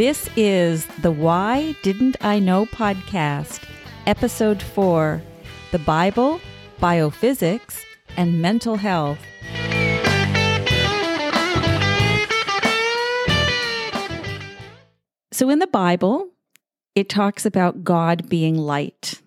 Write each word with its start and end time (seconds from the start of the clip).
This 0.00 0.30
is 0.34 0.86
the 1.02 1.10
Why 1.10 1.76
Didn't 1.82 2.16
I 2.22 2.38
Know 2.38 2.64
podcast, 2.64 3.62
episode 4.06 4.62
4 4.62 5.20
The 5.72 5.78
Bible, 5.78 6.40
Biophysics, 6.80 7.82
and 8.16 8.40
Mental 8.40 8.76
Health. 8.76 9.18
So, 15.32 15.50
in 15.50 15.58
the 15.58 15.68
Bible, 15.70 16.30
it 16.94 17.10
talks 17.10 17.44
about 17.44 17.84
God 17.84 18.26
being 18.30 18.56
light. 18.56 19.20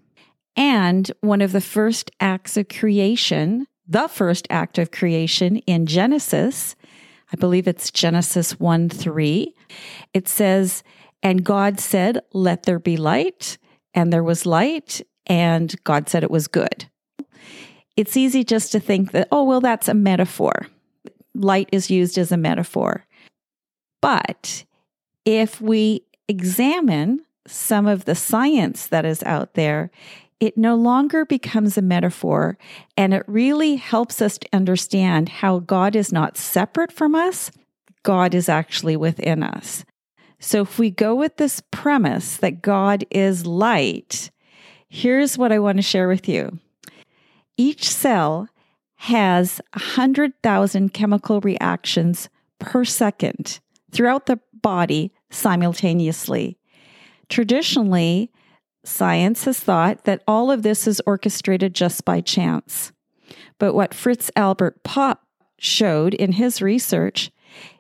And 0.55 1.11
one 1.21 1.41
of 1.41 1.51
the 1.51 1.61
first 1.61 2.09
acts 2.19 2.57
of 2.57 2.67
creation, 2.67 3.67
the 3.87 4.07
first 4.07 4.47
act 4.49 4.79
of 4.79 4.89
creation 4.89 5.57
in 5.57 5.85
Genesis, 5.85 6.75
I 7.31 7.35
believe 7.35 7.67
it's 7.67 7.91
Genesis 7.91 8.59
1 8.59 8.89
3, 8.89 9.53
it 10.13 10.27
says, 10.27 10.83
And 11.21 11.43
God 11.43 11.79
said, 11.79 12.19
Let 12.33 12.63
there 12.63 12.79
be 12.79 12.97
light. 12.97 13.57
And 13.93 14.11
there 14.11 14.23
was 14.23 14.45
light, 14.45 15.01
and 15.27 15.75
God 15.83 16.09
said 16.09 16.23
it 16.23 16.31
was 16.31 16.47
good. 16.47 16.89
It's 17.95 18.17
easy 18.17 18.43
just 18.43 18.71
to 18.71 18.79
think 18.79 19.11
that, 19.11 19.27
oh, 19.31 19.43
well, 19.43 19.61
that's 19.61 19.87
a 19.87 19.93
metaphor. 19.93 20.67
Light 21.35 21.69
is 21.71 21.91
used 21.91 22.17
as 22.17 22.31
a 22.31 22.37
metaphor. 22.37 23.05
But 24.01 24.65
if 25.25 25.61
we 25.61 26.03
examine 26.27 27.21
some 27.47 27.85
of 27.87 28.05
the 28.05 28.15
science 28.15 28.87
that 28.87 29.05
is 29.05 29.21
out 29.23 29.53
there, 29.53 29.91
it 30.39 30.57
no 30.57 30.75
longer 30.75 31.23
becomes 31.23 31.77
a 31.77 31.81
metaphor 31.81 32.57
and 32.97 33.13
it 33.13 33.23
really 33.27 33.75
helps 33.75 34.21
us 34.21 34.37
to 34.37 34.49
understand 34.51 35.29
how 35.29 35.59
God 35.59 35.95
is 35.95 36.11
not 36.11 36.37
separate 36.37 36.91
from 36.91 37.15
us, 37.15 37.51
God 38.03 38.33
is 38.33 38.49
actually 38.49 38.95
within 38.95 39.43
us. 39.43 39.85
So 40.39 40.61
if 40.61 40.77
we 40.77 40.91
go 40.91 41.15
with 41.15 41.37
this 41.37 41.61
premise 41.71 42.37
that 42.37 42.61
God 42.61 43.05
is 43.09 43.45
light, 43.45 44.29
here's 44.89 45.37
what 45.37 45.51
I 45.51 45.59
want 45.59 45.77
to 45.77 45.81
share 45.81 46.07
with 46.07 46.27
you. 46.27 46.59
Each 47.55 47.89
cell 47.89 48.49
has 48.95 49.61
100,000 49.73 50.93
chemical 50.93 51.41
reactions 51.41 52.29
per 52.59 52.85
second 52.85 53.59
throughout 53.91 54.25
the 54.25 54.39
body 54.61 55.11
simultaneously. 55.29 56.57
Traditionally, 57.29 58.31
science 58.83 59.45
has 59.45 59.59
thought 59.59 60.03
that 60.05 60.23
all 60.27 60.51
of 60.51 60.63
this 60.63 60.87
is 60.87 61.01
orchestrated 61.05 61.73
just 61.73 62.05
by 62.05 62.21
chance. 62.21 62.91
But 63.59 63.73
what 63.73 63.93
Fritz 63.93 64.29
Albert 64.35 64.83
Popp 64.83 65.25
showed 65.57 66.13
in 66.13 66.33
his 66.33 66.61
research, 66.61 67.31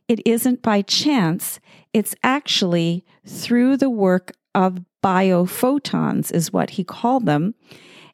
it 0.07 0.21
isn't 0.25 0.61
by 0.61 0.81
chance, 0.81 1.59
it's 1.93 2.15
actually 2.23 3.05
through 3.25 3.77
the 3.77 3.89
work 3.89 4.31
of 4.55 4.81
biophotons, 5.03 6.31
is 6.33 6.53
what 6.53 6.71
he 6.71 6.83
called 6.83 7.25
them. 7.25 7.55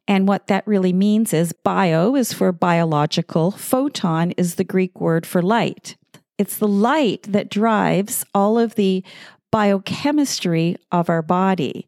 And 0.08 0.28
what 0.28 0.48
that 0.48 0.66
really 0.66 0.94
means 0.94 1.34
is 1.34 1.54
bio 1.54 2.16
is 2.16 2.34
for 2.34 2.52
biological, 2.52 3.52
photon 3.52 4.32
is 4.32 4.56
the 4.56 4.64
Greek 4.64 5.00
word 5.00 5.26
for 5.26 5.42
light. 5.42 5.98
It's 6.40 6.58
the 6.58 6.68
light 6.68 7.24
that 7.30 7.50
drives 7.50 8.26
all 8.34 8.58
of 8.58 8.76
the 8.76 9.04
biochemistry 9.52 10.78
of 10.92 11.10
our 11.10 11.22
body. 11.22 11.88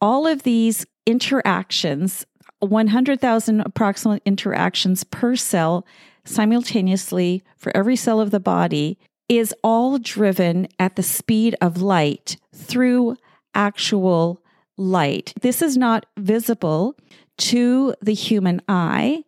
All 0.00 0.26
of 0.26 0.44
these 0.44 0.86
interactions, 1.06 2.24
100,000 2.60 3.60
approximate 3.60 4.22
interactions 4.24 5.04
per 5.04 5.36
cell 5.36 5.86
simultaneously 6.24 7.42
for 7.56 7.76
every 7.76 7.96
cell 7.96 8.20
of 8.20 8.30
the 8.30 8.40
body, 8.40 8.98
is 9.28 9.54
all 9.62 9.98
driven 9.98 10.68
at 10.78 10.96
the 10.96 11.02
speed 11.02 11.56
of 11.60 11.80
light 11.80 12.36
through 12.54 13.16
actual 13.54 14.42
light. 14.76 15.32
This 15.40 15.62
is 15.62 15.76
not 15.76 16.06
visible 16.18 16.96
to 17.38 17.94
the 18.02 18.14
human 18.14 18.60
eye, 18.68 19.24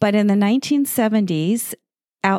but 0.00 0.14
in 0.14 0.26
the 0.26 0.34
1970s, 0.34 1.74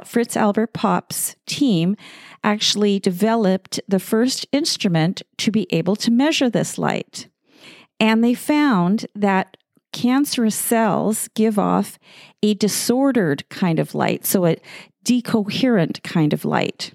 Fritz 0.03 0.35
Albert 0.35 0.73
Popp's 0.73 1.35
team 1.45 1.95
actually 2.43 2.99
developed 2.99 3.79
the 3.87 3.99
first 3.99 4.45
instrument 4.51 5.21
to 5.37 5.49
be 5.49 5.65
able 5.69 5.95
to 5.95 6.11
measure 6.11 6.49
this 6.49 6.77
light. 6.77 7.29
And 7.99 8.23
they 8.23 8.33
found 8.33 9.07
that 9.15 9.57
cancerous 9.97 10.55
cells 10.55 11.27
give 11.33 11.57
off 11.57 11.97
a 12.43 12.53
disordered 12.53 13.49
kind 13.49 13.79
of 13.79 13.95
light, 13.95 14.27
so 14.27 14.45
a 14.45 14.57
decoherent 15.03 16.03
kind 16.03 16.33
of 16.33 16.45
light. 16.45 16.93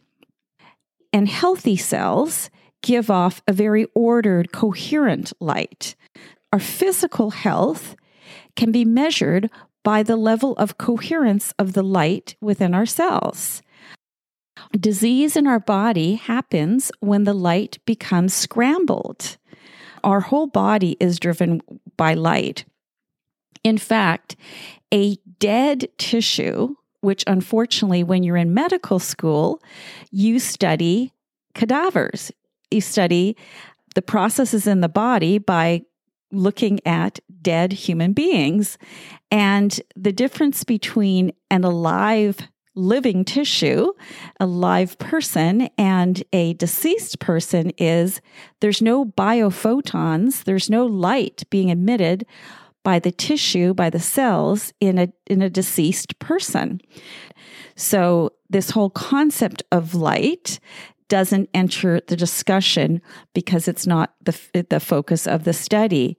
And 1.12 1.28
healthy 1.28 1.76
cells 1.76 2.48
give 2.80 3.10
off 3.10 3.42
a 3.48 3.52
very 3.52 3.86
ordered, 3.96 4.52
coherent 4.52 5.32
light. 5.40 5.96
Our 6.52 6.60
physical 6.60 7.30
health 7.30 7.96
can 8.54 8.70
be 8.70 8.84
measured 8.84 9.50
by 9.82 10.04
the 10.04 10.16
level 10.16 10.54
of 10.56 10.78
coherence 10.78 11.52
of 11.58 11.72
the 11.72 11.82
light 11.82 12.36
within 12.40 12.72
our 12.72 12.86
cells. 12.86 13.62
Disease 14.78 15.36
in 15.36 15.48
our 15.48 15.58
body 15.58 16.14
happens 16.14 16.92
when 17.00 17.24
the 17.24 17.34
light 17.34 17.78
becomes 17.84 18.32
scrambled. 18.32 19.38
Our 20.04 20.20
whole 20.20 20.46
body 20.46 20.96
is 21.00 21.18
driven 21.18 21.62
by 21.96 22.14
light. 22.14 22.64
In 23.64 23.78
fact, 23.78 24.36
a 24.92 25.16
dead 25.38 25.88
tissue, 25.98 26.74
which 27.00 27.24
unfortunately, 27.26 28.02
when 28.04 28.22
you're 28.22 28.36
in 28.36 28.54
medical 28.54 28.98
school, 28.98 29.62
you 30.10 30.38
study 30.38 31.12
cadavers. 31.54 32.32
You 32.70 32.80
study 32.80 33.36
the 33.94 34.02
processes 34.02 34.66
in 34.66 34.80
the 34.80 34.88
body 34.88 35.38
by 35.38 35.82
looking 36.30 36.80
at 36.86 37.20
dead 37.42 37.72
human 37.72 38.12
beings. 38.12 38.78
And 39.30 39.78
the 39.94 40.12
difference 40.12 40.64
between 40.64 41.32
an 41.50 41.64
alive 41.64 42.38
living 42.74 43.24
tissue, 43.24 43.92
a 44.40 44.46
live 44.46 44.98
person, 44.98 45.68
and 45.76 46.22
a 46.32 46.54
deceased 46.54 47.18
person 47.18 47.70
is 47.76 48.22
there's 48.60 48.80
no 48.80 49.04
biophotons, 49.04 50.44
there's 50.44 50.70
no 50.70 50.86
light 50.86 51.42
being 51.50 51.68
emitted 51.68 52.24
by 52.84 52.98
the 52.98 53.12
tissue, 53.12 53.74
by 53.74 53.90
the 53.90 54.00
cells 54.00 54.72
in 54.80 54.98
a 54.98 55.08
in 55.26 55.42
a 55.42 55.50
deceased 55.50 56.18
person. 56.18 56.80
So 57.76 58.32
this 58.50 58.70
whole 58.70 58.90
concept 58.90 59.62
of 59.72 59.94
light 59.94 60.58
doesn't 61.08 61.50
enter 61.52 62.00
the 62.06 62.16
discussion 62.16 63.02
because 63.34 63.68
it's 63.68 63.86
not 63.86 64.14
the, 64.22 64.66
the 64.70 64.80
focus 64.80 65.26
of 65.26 65.44
the 65.44 65.52
study. 65.52 66.16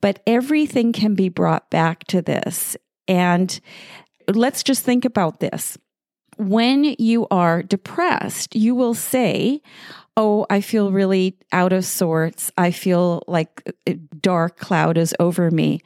But 0.00 0.22
everything 0.26 0.92
can 0.92 1.14
be 1.14 1.28
brought 1.28 1.70
back 1.70 2.04
to 2.04 2.22
this. 2.22 2.74
And 3.06 3.60
let's 4.28 4.62
just 4.62 4.82
think 4.82 5.04
about 5.04 5.40
this. 5.40 5.76
When 6.40 6.96
you 6.98 7.26
are 7.30 7.62
depressed, 7.62 8.56
you 8.56 8.74
will 8.74 8.94
say, 8.94 9.60
Oh, 10.16 10.46
I 10.48 10.62
feel 10.62 10.90
really 10.90 11.36
out 11.52 11.74
of 11.74 11.84
sorts. 11.84 12.50
I 12.56 12.70
feel 12.70 13.22
like 13.28 13.62
a 13.86 13.94
dark 13.94 14.58
cloud 14.58 14.96
is 14.96 15.14
over 15.20 15.50
me. 15.50 15.82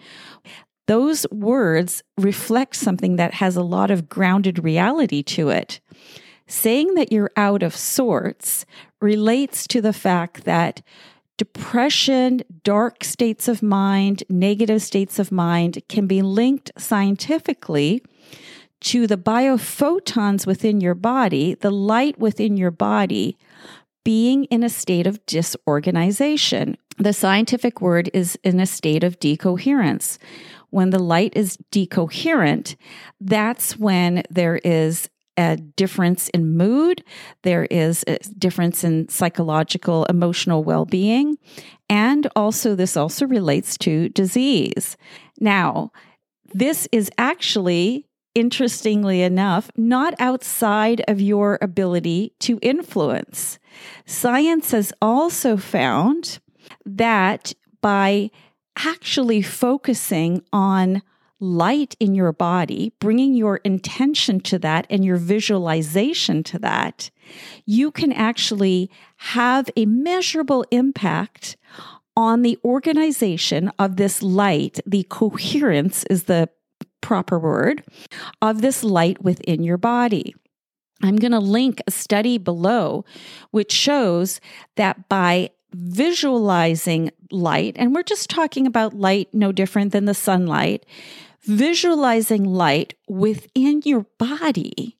Those 0.86 1.26
words 1.32 2.04
reflect 2.16 2.76
something 2.76 3.16
that 3.16 3.34
has 3.34 3.56
a 3.56 3.64
lot 3.64 3.90
of 3.90 4.08
grounded 4.08 4.62
reality 4.62 5.24
to 5.24 5.48
it. 5.48 5.80
Saying 6.46 6.94
that 6.94 7.10
you're 7.10 7.32
out 7.36 7.64
of 7.64 7.74
sorts 7.74 8.64
relates 9.00 9.66
to 9.66 9.80
the 9.80 9.92
fact 9.92 10.44
that 10.44 10.82
depression, 11.36 12.42
dark 12.62 13.02
states 13.02 13.48
of 13.48 13.60
mind, 13.60 14.22
negative 14.28 14.82
states 14.82 15.18
of 15.18 15.32
mind 15.32 15.82
can 15.88 16.06
be 16.06 16.22
linked 16.22 16.70
scientifically 16.78 18.04
to 18.84 19.06
the 19.06 19.16
biophotons 19.16 20.46
within 20.46 20.80
your 20.80 20.94
body, 20.94 21.54
the 21.54 21.70
light 21.70 22.18
within 22.18 22.56
your 22.56 22.70
body 22.70 23.36
being 24.04 24.44
in 24.44 24.62
a 24.62 24.68
state 24.68 25.06
of 25.06 25.24
disorganization. 25.26 26.76
The 26.98 27.14
scientific 27.14 27.80
word 27.80 28.10
is 28.12 28.38
in 28.44 28.60
a 28.60 28.66
state 28.66 29.02
of 29.02 29.18
decoherence. 29.18 30.18
When 30.70 30.90
the 30.90 30.98
light 30.98 31.32
is 31.34 31.56
decoherent, 31.72 32.76
that's 33.20 33.76
when 33.78 34.22
there 34.30 34.56
is 34.56 35.08
a 35.36 35.56
difference 35.56 36.28
in 36.28 36.56
mood, 36.56 37.02
there 37.42 37.64
is 37.64 38.04
a 38.06 38.18
difference 38.38 38.84
in 38.84 39.08
psychological, 39.08 40.04
emotional 40.04 40.62
well 40.62 40.84
being, 40.84 41.38
and 41.88 42.28
also 42.36 42.74
this 42.74 42.96
also 42.96 43.26
relates 43.26 43.76
to 43.78 44.10
disease. 44.10 44.96
Now, 45.40 45.90
this 46.52 46.86
is 46.92 47.10
actually, 47.18 48.06
interestingly 48.34 49.22
enough, 49.22 49.70
not 49.76 50.14
outside 50.18 51.02
of 51.08 51.20
your 51.20 51.58
ability 51.62 52.32
to 52.40 52.58
influence. 52.62 53.58
Science 54.06 54.72
has 54.72 54.92
also 55.00 55.56
found 55.56 56.38
that 56.84 57.52
by 57.80 58.30
actually 58.76 59.42
focusing 59.42 60.42
on 60.52 61.02
light 61.40 61.94
in 62.00 62.14
your 62.14 62.32
body, 62.32 62.92
bringing 63.00 63.34
your 63.34 63.56
intention 63.58 64.40
to 64.40 64.58
that 64.58 64.86
and 64.88 65.04
your 65.04 65.16
visualization 65.16 66.42
to 66.42 66.58
that, 66.58 67.10
you 67.66 67.90
can 67.90 68.12
actually 68.12 68.90
have 69.16 69.68
a 69.76 69.84
measurable 69.86 70.64
impact 70.70 71.56
on 72.16 72.42
the 72.42 72.58
organization 72.64 73.70
of 73.78 73.96
this 73.96 74.22
light. 74.22 74.80
The 74.86 75.04
coherence 75.04 76.04
is 76.08 76.24
the 76.24 76.48
proper 77.04 77.38
word 77.38 77.84
of 78.40 78.62
this 78.62 78.82
light 78.82 79.22
within 79.22 79.62
your 79.62 79.76
body. 79.76 80.34
I'm 81.02 81.16
going 81.16 81.32
to 81.32 81.38
link 81.38 81.82
a 81.86 81.90
study 81.90 82.38
below 82.38 83.04
which 83.50 83.72
shows 83.72 84.40
that 84.76 85.06
by 85.10 85.50
visualizing 85.74 87.10
light, 87.30 87.76
and 87.78 87.94
we're 87.94 88.04
just 88.04 88.30
talking 88.30 88.66
about 88.66 88.94
light 88.94 89.28
no 89.34 89.52
different 89.52 89.92
than 89.92 90.06
the 90.06 90.14
sunlight, 90.14 90.86
visualizing 91.42 92.44
light 92.44 92.94
within 93.06 93.82
your 93.84 94.06
body, 94.18 94.96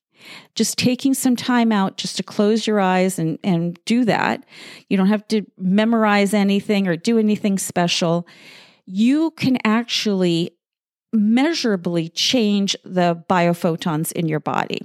just 0.55 0.77
taking 0.77 1.15
some 1.15 1.37
time 1.37 1.73
out 1.73 1.97
just 1.97 2.19
to 2.19 2.23
close 2.23 2.67
your 2.67 2.81
eyes 2.81 3.19
and, 3.19 3.39
and 3.43 3.79
do 3.87 4.05
that. 4.05 4.45
You 4.91 4.99
don't 4.99 5.07
have 5.07 5.27
to 5.29 5.47
memorize 5.57 6.35
anything 6.35 6.87
or 6.87 6.97
do 6.97 7.19
anything 7.19 7.59
special. 7.59 8.27
You 8.85 9.31
can 9.31 9.57
actually 9.65 10.51
measurably 11.15 12.09
change 12.11 12.77
the 12.85 13.23
biophotons 13.29 14.13
in 14.13 14.29
your 14.29 14.41
body, 14.41 14.81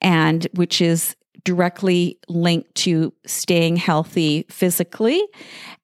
and 0.00 0.46
which 0.54 0.80
is 0.80 1.16
directly 1.44 2.18
linked 2.28 2.74
to 2.74 3.12
staying 3.24 3.76
healthy 3.76 4.44
physically 4.50 5.26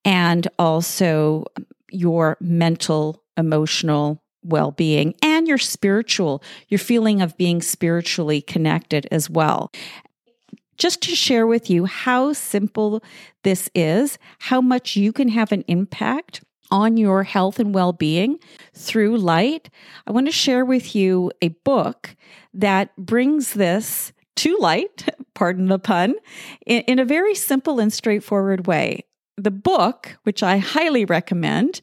and 0.04 0.48
also 0.58 1.44
your 1.90 2.36
mental, 2.40 3.22
emotional 3.36 4.22
well 4.42 4.70
being 4.70 5.14
and 5.22 5.48
your 5.48 5.58
spiritual, 5.58 6.42
your 6.68 6.78
feeling 6.78 7.20
of 7.20 7.36
being 7.36 7.60
spiritually 7.60 8.40
connected 8.40 9.06
as 9.10 9.28
well. 9.28 9.70
Just 10.78 11.00
to 11.02 11.14
share 11.14 11.46
with 11.46 11.70
you 11.70 11.86
how 11.86 12.32
simple 12.32 13.02
this 13.44 13.70
is, 13.74 14.18
how 14.38 14.60
much 14.60 14.94
you 14.94 15.12
can 15.12 15.28
have 15.28 15.50
an 15.52 15.64
impact 15.68 16.44
on 16.70 16.96
your 16.96 17.22
health 17.22 17.58
and 17.58 17.74
well 17.74 17.92
being 17.92 18.38
through 18.74 19.16
light, 19.18 19.70
I 20.06 20.12
want 20.12 20.26
to 20.26 20.32
share 20.32 20.64
with 20.64 20.94
you 20.94 21.30
a 21.42 21.48
book 21.48 22.16
that 22.54 22.96
brings 22.96 23.54
this 23.54 24.12
to 24.36 24.56
light, 24.58 25.08
pardon 25.34 25.66
the 25.66 25.78
pun, 25.78 26.14
in, 26.66 26.82
in, 26.82 26.98
a 26.98 27.04
very 27.04 27.34
simple 27.34 27.80
and 27.80 27.92
straightforward 27.92 28.66
way. 28.66 29.04
The 29.36 29.50
book, 29.50 30.16
which 30.22 30.42
I 30.42 30.58
highly 30.58 31.04
recommend, 31.04 31.80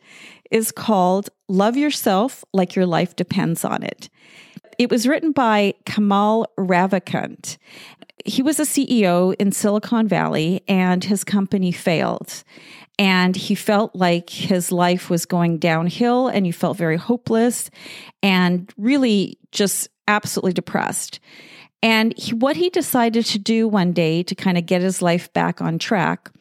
is 0.52 0.72
called 0.72 1.30
Love 1.48 1.78
Yourself 1.78 2.44
Like 2.54 2.76
Your 2.76 2.86
Life 2.86 3.16
Depends 3.16 3.64
on 3.66 3.84
It. 3.84 4.10
It 4.78 4.90
was 4.90 5.08
written 5.08 5.32
by 5.32 5.76
Kamal 5.86 6.48
Ravikant. 6.58 7.58
He 8.26 8.42
was 8.42 8.60
a 8.60 8.64
CEO 8.64 9.36
in 9.38 9.52
Silicon 9.52 10.08
Valley 10.08 10.64
and 10.68 11.04
his 11.04 11.24
company 11.24 11.72
failed. 11.72 12.44
And 13.00 13.36
he 13.36 13.56
felt 13.56 13.96
like 13.96 14.30
his 14.30 14.72
life 14.72 15.10
was 15.10 15.26
going 15.26 15.58
downhill 15.58 16.28
and 16.28 16.46
he 16.46 16.52
felt 16.52 16.78
very 16.78 16.98
hopeless 16.98 17.72
and 18.22 18.72
really 18.78 19.40
just 19.52 19.90
absolutely 20.08 20.54
depressed. 20.54 21.20
And 21.82 22.18
he, 22.18 22.34
what 22.34 22.56
he 22.56 22.70
decided 22.70 23.26
to 23.26 23.40
do 23.40 23.68
one 23.68 23.92
day 23.92 24.24
to 24.24 24.36
kind 24.36 24.58
of 24.58 24.66
get 24.66 24.82
his 24.82 25.02
life 25.02 25.32
back 25.34 25.62
on 25.62 25.80
track 25.80 26.32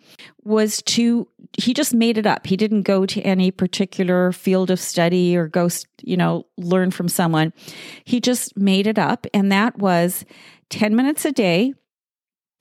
was 0.44 0.82
to, 0.82 1.26
he 1.58 1.74
just 1.74 1.92
made 1.92 2.16
it 2.16 2.26
up. 2.26 2.46
He 2.46 2.56
didn't 2.56 2.82
go 2.82 3.06
to 3.06 3.20
any 3.22 3.50
particular 3.50 4.30
field 4.30 4.70
of 4.70 4.78
study 4.78 5.36
or 5.36 5.48
go, 5.48 5.68
you 6.02 6.16
know, 6.16 6.46
learn 6.56 6.92
from 6.92 7.08
someone. 7.08 7.52
He 8.04 8.20
just 8.20 8.56
made 8.56 8.86
it 8.86 8.98
up. 8.98 9.26
And 9.34 9.50
that 9.50 9.78
was 9.78 10.24
10 10.70 10.94
minutes 10.94 11.24
a 11.24 11.32
day. 11.32 11.74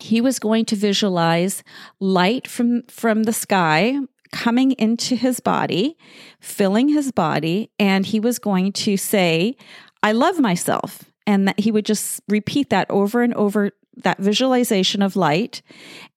He 0.01 0.21
was 0.21 0.39
going 0.39 0.65
to 0.65 0.75
visualize 0.75 1.63
light 1.99 2.47
from, 2.47 2.83
from 2.83 3.23
the 3.23 3.33
sky 3.33 3.97
coming 4.31 4.71
into 4.73 5.15
his 5.15 5.39
body, 5.39 5.97
filling 6.39 6.89
his 6.89 7.11
body, 7.11 7.69
and 7.77 8.05
he 8.05 8.19
was 8.19 8.39
going 8.39 8.71
to 8.71 8.97
say, 8.97 9.55
I 10.01 10.13
love 10.13 10.39
myself 10.39 11.03
and 11.27 11.47
that 11.47 11.59
he 11.59 11.71
would 11.71 11.85
just 11.85 12.21
repeat 12.27 12.69
that 12.69 12.89
over 12.89 13.21
and 13.21 13.33
over 13.35 13.71
that 13.97 14.19
visualization 14.19 15.01
of 15.01 15.15
light 15.15 15.61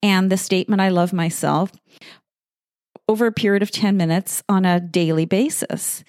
and 0.01 0.31
the 0.31 0.37
statement 0.37 0.81
I 0.81 0.89
love 0.89 1.13
myself 1.13 1.71
over 3.07 3.27
a 3.27 3.31
period 3.31 3.61
of 3.61 3.71
10 3.71 3.95
minutes 3.97 4.41
on 4.49 4.65
a 4.65 4.79
daily 4.79 5.25
basis. 5.25 6.03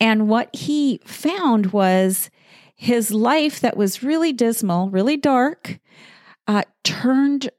And 0.00 0.28
what 0.28 0.54
he 0.54 1.00
found 1.04 1.72
was 1.72 2.30
his 2.76 3.10
life 3.10 3.60
that 3.60 3.76
was 3.76 4.04
really 4.04 4.32
dismal, 4.32 4.88
really 4.90 5.16
dark, 5.16 5.80
uh, 6.48 6.62
turned 6.82 7.50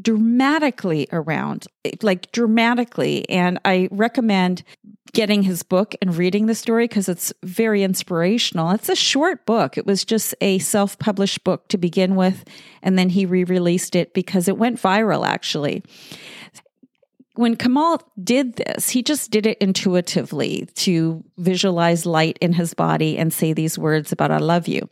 dramatically 0.00 1.08
around, 1.12 1.66
like 2.02 2.30
dramatically. 2.32 3.28
And 3.28 3.58
I 3.64 3.88
recommend 3.90 4.62
getting 5.12 5.42
his 5.42 5.62
book 5.62 5.94
and 6.02 6.16
reading 6.16 6.46
the 6.46 6.54
story 6.54 6.86
because 6.86 7.08
it's 7.08 7.32
very 7.42 7.82
inspirational. 7.82 8.70
It's 8.70 8.88
a 8.88 8.94
short 8.94 9.46
book. 9.46 9.78
It 9.78 9.86
was 9.86 10.04
just 10.04 10.34
a 10.40 10.58
self 10.58 10.98
published 10.98 11.44
book 11.44 11.68
to 11.68 11.78
begin 11.78 12.14
with. 12.16 12.44
And 12.82 12.98
then 12.98 13.08
he 13.08 13.26
re 13.26 13.44
released 13.44 13.96
it 13.96 14.14
because 14.14 14.48
it 14.48 14.58
went 14.58 14.80
viral, 14.80 15.26
actually. 15.26 15.82
When 17.34 17.56
Kamal 17.56 18.00
did 18.22 18.56
this, 18.56 18.88
he 18.90 19.02
just 19.02 19.30
did 19.30 19.46
it 19.46 19.58
intuitively 19.58 20.68
to 20.76 21.22
visualize 21.36 22.06
light 22.06 22.38
in 22.40 22.54
his 22.54 22.72
body 22.72 23.18
and 23.18 23.30
say 23.30 23.52
these 23.52 23.78
words 23.78 24.10
about, 24.10 24.30
I 24.30 24.38
love 24.38 24.68
you. 24.68 24.88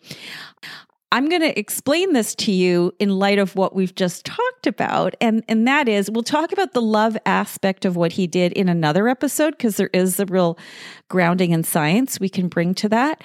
I'm 1.15 1.29
going 1.29 1.43
to 1.43 1.57
explain 1.57 2.13
this 2.13 2.35
to 2.35 2.51
you 2.51 2.93
in 2.99 3.21
light 3.21 3.39
of 3.39 3.55
what 3.55 3.73
we've 3.73 3.95
just 3.95 4.27
talked 4.27 4.67
about. 4.67 5.15
And, 5.21 5.45
and 5.47 5.65
that 5.69 5.89
is, 5.89 6.11
we'll 6.11 6.25
talk 6.25 6.51
about 6.51 6.73
the 6.73 6.83
love 6.83 7.17
aspect 7.25 7.85
of 7.85 7.95
what 7.95 8.15
he 8.15 8.27
did 8.27 8.53
in 8.55 8.69
another 8.69 9.07
episode 9.07 9.53
because 9.53 9.77
there 9.77 9.91
is 9.93 10.19
a 10.19 10.27
real 10.27 10.59
grounding 11.09 11.53
in 11.53 11.63
science 11.63 12.19
we 12.19 12.29
can 12.29 12.49
bring 12.49 12.75
to 12.75 12.89
that. 12.89 13.23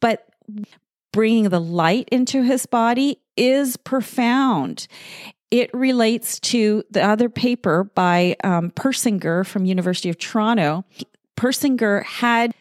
But 0.00 0.28
bringing 1.12 1.50
the 1.50 1.60
light 1.60 2.08
into 2.10 2.42
his 2.42 2.66
body 2.66 3.20
is 3.36 3.76
profound. 3.76 4.88
It 5.52 5.72
relates 5.72 6.40
to 6.40 6.82
the 6.90 7.04
other 7.04 7.28
paper 7.28 7.84
by 7.84 8.34
um, 8.42 8.72
Persinger 8.72 9.46
from 9.46 9.64
University 9.64 10.08
of 10.08 10.18
Toronto. 10.18 10.84
Persinger 11.36 12.02
had 12.02 12.52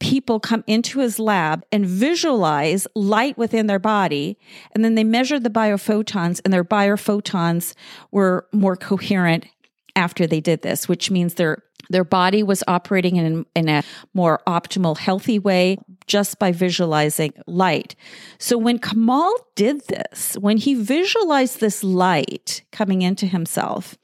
people 0.00 0.40
come 0.40 0.64
into 0.66 0.98
his 0.98 1.18
lab 1.18 1.64
and 1.70 1.86
visualize 1.86 2.86
light 2.94 3.38
within 3.38 3.66
their 3.66 3.78
body. 3.78 4.36
And 4.72 4.84
then 4.84 4.96
they 4.96 5.04
measured 5.04 5.44
the 5.44 5.50
biophotons, 5.50 6.40
and 6.44 6.52
their 6.52 6.64
biophotons 6.64 7.74
were 8.10 8.46
more 8.52 8.76
coherent 8.76 9.46
after 9.94 10.26
they 10.26 10.40
did 10.40 10.62
this, 10.62 10.88
which 10.88 11.10
means 11.10 11.34
their 11.34 11.62
their 11.88 12.04
body 12.04 12.44
was 12.44 12.62
operating 12.68 13.16
in, 13.16 13.44
in 13.56 13.68
a 13.68 13.82
more 14.14 14.40
optimal, 14.46 14.96
healthy 14.96 15.40
way 15.40 15.76
just 16.06 16.38
by 16.38 16.52
visualizing 16.52 17.32
light. 17.48 17.96
So 18.38 18.56
when 18.56 18.78
Kamal 18.78 19.34
did 19.56 19.86
this, 19.88 20.36
when 20.38 20.56
he 20.56 20.74
visualized 20.74 21.58
this 21.58 21.82
light 21.82 22.62
coming 22.70 23.02
into 23.02 23.26
himself, 23.26 23.98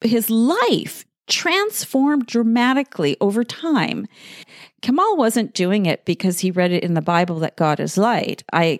his 0.00 0.30
life 0.30 1.04
transformed 1.28 2.26
dramatically 2.26 3.16
over 3.20 3.44
time. 3.44 4.06
Kamal 4.82 5.16
wasn't 5.16 5.54
doing 5.54 5.86
it 5.86 6.04
because 6.04 6.40
he 6.40 6.50
read 6.50 6.72
it 6.72 6.84
in 6.84 6.94
the 6.94 7.02
Bible 7.02 7.38
that 7.40 7.56
God 7.56 7.80
is 7.80 7.98
light. 7.98 8.44
I 8.52 8.78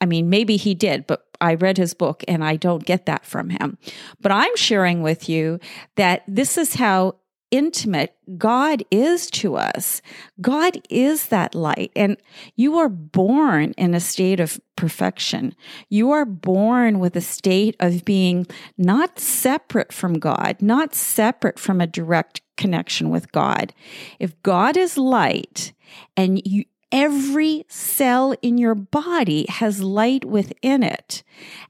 I 0.00 0.06
mean 0.06 0.30
maybe 0.30 0.56
he 0.56 0.74
did, 0.74 1.06
but 1.06 1.26
I 1.40 1.54
read 1.54 1.78
his 1.78 1.94
book 1.94 2.24
and 2.26 2.44
I 2.44 2.56
don't 2.56 2.84
get 2.84 3.06
that 3.06 3.24
from 3.24 3.50
him. 3.50 3.78
But 4.20 4.32
I'm 4.32 4.56
sharing 4.56 5.02
with 5.02 5.28
you 5.28 5.60
that 5.96 6.22
this 6.26 6.58
is 6.58 6.74
how 6.74 7.16
intimate 7.50 8.14
God 8.36 8.84
is 8.90 9.30
to 9.32 9.56
us. 9.56 10.02
God 10.40 10.80
is 10.90 11.26
that 11.26 11.54
light. 11.54 11.90
And 11.96 12.16
you 12.56 12.78
are 12.78 12.88
born 12.88 13.72
in 13.78 13.94
a 13.94 14.00
state 14.00 14.40
of 14.40 14.60
perfection. 14.76 15.54
You 15.88 16.10
are 16.10 16.24
born 16.24 16.98
with 16.98 17.16
a 17.16 17.20
state 17.20 17.76
of 17.80 18.04
being 18.04 18.46
not 18.76 19.18
separate 19.18 19.92
from 19.92 20.18
God, 20.18 20.56
not 20.60 20.94
separate 20.94 21.58
from 21.58 21.80
a 21.80 21.86
direct 21.86 22.42
connection 22.56 23.10
with 23.10 23.32
God. 23.32 23.72
If 24.18 24.40
God 24.42 24.76
is 24.76 24.98
light 24.98 25.72
and 26.16 26.42
you, 26.44 26.64
every 26.92 27.64
cell 27.68 28.34
in 28.42 28.58
your 28.58 28.74
body 28.74 29.46
has 29.48 29.82
light 29.82 30.24
within 30.24 30.82
it, 30.82 31.22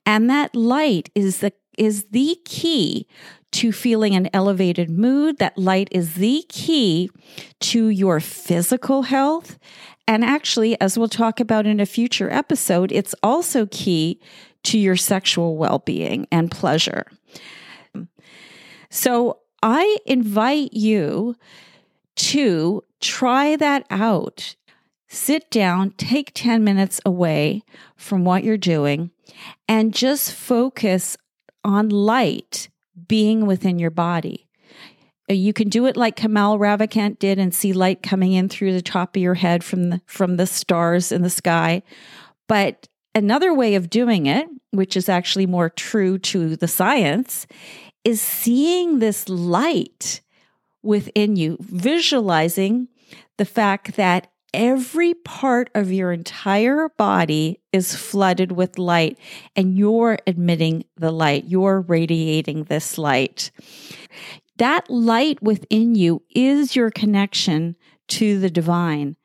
and 0.06 0.28
that 0.30 0.54
light 0.54 1.10
is 1.14 1.38
the 1.38 1.52
is 1.78 2.06
the 2.10 2.38
key 2.44 3.06
to 3.52 3.72
feeling 3.72 4.14
an 4.14 4.28
elevated 4.34 4.90
mood. 4.90 5.38
That 5.38 5.56
light 5.56 5.88
is 5.90 6.14
the 6.14 6.44
key 6.48 7.10
to 7.60 7.88
your 7.88 8.20
physical 8.20 9.02
health. 9.02 9.58
And 10.06 10.24
actually, 10.24 10.80
as 10.80 10.98
we'll 10.98 11.08
talk 11.08 11.40
about 11.40 11.66
in 11.66 11.80
a 11.80 11.86
future 11.86 12.30
episode, 12.30 12.92
it's 12.92 13.14
also 13.22 13.66
key 13.66 14.20
to 14.64 14.78
your 14.78 14.96
sexual 14.96 15.56
well 15.56 15.80
being 15.80 16.26
and 16.32 16.50
pleasure. 16.50 17.06
So 18.90 19.40
I 19.62 19.98
invite 20.06 20.72
you 20.72 21.36
to 22.16 22.82
try 23.00 23.56
that 23.56 23.86
out. 23.90 24.56
sit 25.10 25.50
down, 25.50 25.90
take 25.92 26.32
10 26.34 26.62
minutes 26.62 27.00
away 27.06 27.62
from 27.96 28.24
what 28.24 28.44
you're 28.44 28.58
doing, 28.58 29.10
and 29.66 29.94
just 29.94 30.32
focus 30.34 31.16
on 31.64 31.88
light 31.88 32.68
being 33.06 33.46
within 33.46 33.78
your 33.78 33.90
body. 33.90 34.48
Uh, 35.30 35.34
you 35.34 35.52
can 35.52 35.68
do 35.68 35.86
it 35.86 35.96
like 35.96 36.16
Kamal 36.16 36.58
Ravikant 36.58 37.18
did 37.18 37.38
and 37.38 37.54
see 37.54 37.72
light 37.72 38.02
coming 38.02 38.32
in 38.32 38.48
through 38.48 38.72
the 38.72 38.82
top 38.82 39.16
of 39.16 39.22
your 39.22 39.34
head 39.34 39.62
from 39.62 39.90
the, 39.90 40.00
from 40.06 40.36
the 40.36 40.46
stars 40.46 41.12
in 41.12 41.22
the 41.22 41.30
sky. 41.30 41.82
But 42.48 42.88
another 43.14 43.52
way 43.52 43.74
of 43.74 43.90
doing 43.90 44.26
it, 44.26 44.48
which 44.70 44.96
is 44.96 45.08
actually 45.08 45.46
more 45.46 45.68
true 45.68 46.18
to 46.18 46.56
the 46.56 46.68
science, 46.68 47.46
is 48.04 48.20
seeing 48.20 48.98
this 48.98 49.28
light 49.28 50.22
within 50.82 51.36
you, 51.36 51.58
visualizing 51.60 52.88
the 53.36 53.44
fact 53.44 53.96
that 53.96 54.30
every 54.54 55.14
part 55.14 55.70
of 55.74 55.92
your 55.92 56.12
entire 56.12 56.88
body 56.96 57.60
is 57.72 57.94
flooded 57.94 58.52
with 58.52 58.78
light 58.78 59.18
and 59.54 59.76
you're 59.76 60.18
emitting 60.26 60.84
the 60.96 61.10
light. 61.10 61.44
You're 61.46 61.80
radiating 61.80 62.64
this 62.64 62.98
light. 62.98 63.50
That 64.56 64.88
light 64.90 65.42
within 65.42 65.94
you 65.94 66.22
is 66.30 66.74
your 66.74 66.90
connection 66.90 67.76
to 68.08 68.40
the 68.40 68.50
divine. 68.50 69.16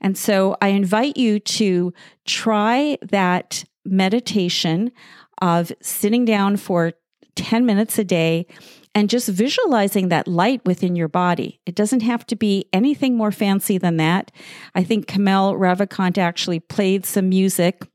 And 0.00 0.16
so 0.16 0.56
I 0.62 0.68
invite 0.68 1.16
you 1.16 1.40
to 1.40 1.92
try 2.24 2.96
that 3.02 3.64
meditation 3.84 4.92
of 5.42 5.72
sitting 5.82 6.24
down 6.24 6.56
for 6.56 6.92
10 7.34 7.66
minutes 7.66 7.98
a 7.98 8.04
day 8.04 8.46
and 8.94 9.08
just 9.08 9.28
visualizing 9.28 10.08
that 10.08 10.26
light 10.26 10.64
within 10.64 10.96
your 10.96 11.08
body. 11.08 11.60
It 11.66 11.74
doesn't 11.74 12.00
have 12.02 12.26
to 12.26 12.36
be 12.36 12.66
anything 12.72 13.16
more 13.16 13.32
fancy 13.32 13.78
than 13.78 13.96
that. 13.98 14.32
I 14.74 14.82
think 14.82 15.06
Kamal 15.06 15.54
Ravikant 15.54 16.18
actually 16.18 16.60
played 16.60 17.06
some 17.06 17.28
music 17.28 17.86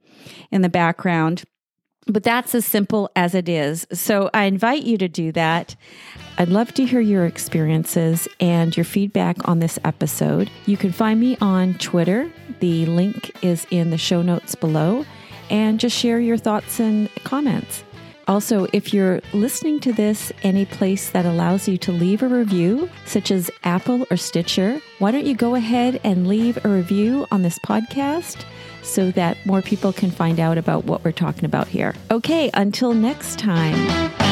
in 0.52 0.62
the 0.62 0.70
background. 0.70 1.44
But 2.08 2.24
that's 2.24 2.54
as 2.54 2.66
simple 2.66 3.10
as 3.16 3.34
it 3.34 3.50
is. 3.50 3.88
So 3.92 4.30
I 4.34 4.44
invite 4.44 4.84
you 4.84 4.96
to 5.00 5.08
do 5.08 5.32
that. 5.32 5.76
I'd 6.38 6.50
love 6.50 6.72
to 6.76 6.86
hear 6.86 7.00
your 7.00 7.26
experiences 7.26 8.28
and 8.40 8.78
your 8.78 8.84
feedback 8.84 9.48
on 9.48 9.60
this 9.60 9.80
episode. 9.84 10.52
You 10.68 10.78
can 10.78 10.92
find 10.92 11.20
me 11.20 11.36
on 11.42 11.74
Twitter. 11.76 12.32
The 12.60 12.86
link 12.86 13.32
is 13.44 13.66
in 13.72 13.90
the 13.90 13.98
show 13.98 14.22
notes 14.22 14.54
below. 14.54 15.06
And 15.50 15.80
just 15.80 15.98
share 15.98 16.20
your 16.20 16.38
thoughts 16.38 16.80
and 16.80 17.10
comments. 17.24 17.85
Also, 18.28 18.68
if 18.74 18.94
you're 18.94 19.22
listening 19.34 19.80
to 19.82 19.94
this 19.94 20.32
any 20.44 20.66
place 20.66 21.10
that 21.12 21.26
allows 21.26 21.68
you 21.68 21.78
to 21.78 21.92
leave 21.92 22.24
a 22.24 22.28
review, 22.28 22.90
such 23.06 23.30
as 23.30 23.52
Apple 23.64 24.08
or 24.10 24.18
Stitcher, 24.18 24.82
why 25.00 25.12
don't 25.12 25.26
you 25.26 25.36
go 25.36 25.56
ahead 25.56 26.00
and 26.04 26.28
leave 26.28 26.64
a 26.66 26.70
review 26.70 27.28
on 27.32 27.44
this 27.44 27.60
podcast 27.60 28.44
so 28.82 29.12
that 29.12 29.38
more 29.46 29.62
people 29.62 29.94
can 29.94 30.10
find 30.10 30.40
out 30.40 30.58
about 30.58 30.86
what 30.86 31.04
we're 31.04 31.12
talking 31.12 31.46
about 31.46 31.68
here? 31.68 31.94
Okay, 32.10 32.50
until 32.54 32.94
next 32.94 33.38
time. 33.38 34.25